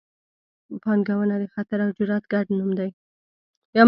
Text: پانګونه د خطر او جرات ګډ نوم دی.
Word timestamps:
پانګونه 0.83 1.35
د 1.39 1.43
خطر 1.53 1.77
او 1.85 1.89
جرات 1.97 2.23
ګډ 2.33 2.45
نوم 2.57 2.71
دی. 2.79 2.89